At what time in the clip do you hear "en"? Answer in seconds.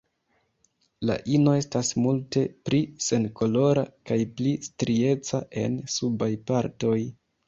5.65-5.77